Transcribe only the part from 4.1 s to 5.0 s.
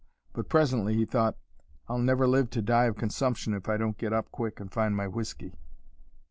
up quick and find